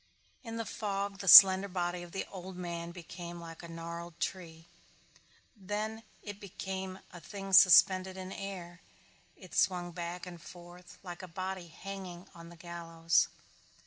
In 0.43 0.57
the 0.57 0.65
fog 0.65 1.19
the 1.19 1.27
slender 1.27 1.67
body 1.67 2.01
of 2.01 2.11
the 2.11 2.25
old 2.31 2.55
man 2.57 2.89
became 2.89 3.39
like 3.39 3.61
a 3.61 3.65
little 3.67 3.75
gnarled 3.75 4.19
tree. 4.19 4.65
Then 5.55 6.01
it 6.23 6.39
became 6.39 6.97
a 7.13 7.19
thing 7.19 7.53
suspended 7.53 8.17
in 8.17 8.31
air. 8.31 8.81
It 9.37 9.53
swung 9.53 9.91
back 9.91 10.25
and 10.25 10.41
forth 10.41 10.97
like 11.03 11.21
a 11.21 11.27
body 11.27 11.67
hanging 11.67 12.27
on 12.33 12.49
the 12.49 12.57
gallows. 12.57 13.27